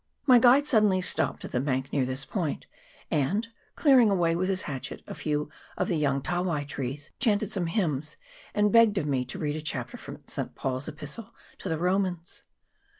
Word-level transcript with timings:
My 0.25 0.39
guide 0.39 0.65
suddenly 0.65 0.99
stopped 0.99 1.45
at 1.45 1.51
the 1.51 1.59
bank 1.59 1.93
near 1.93 2.05
this 2.07 2.25
point, 2.25 2.65
and, 3.11 3.47
clearing 3.75 4.09
away 4.09 4.35
with 4.35 4.49
his 4.49 4.63
hatchet 4.63 5.03
a 5.05 5.13
few 5.13 5.51
of 5.77 5.89
the 5.89 5.95
young 5.95 6.23
tawai 6.23 6.67
trees, 6.67 7.11
chanted 7.19 7.51
some 7.51 7.67
hymns, 7.67 8.17
and 8.55 8.71
begged 8.71 8.97
of 8.97 9.05
me 9.05 9.23
to 9.25 9.37
read 9.37 9.57
a 9.57 9.61
chapter 9.61 9.97
from 9.97 10.23
St. 10.25 10.55
Paul's 10.55 10.87
Epistle 10.87 11.35
to 11.59 11.69
the 11.69 11.77
Romans. 11.77 12.41